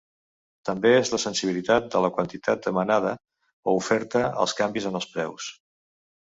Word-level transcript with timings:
També 0.69 0.93
és 1.01 1.11
la 1.15 1.19
sensibilitat 1.23 1.91
de 1.95 2.01
la 2.05 2.09
quantitat 2.15 2.63
demanada 2.69 3.11
o 3.67 3.77
oferta 3.83 4.23
als 4.45 4.57
canvis 4.63 4.89
en 4.93 5.03
els 5.03 5.09
preus. 5.13 5.53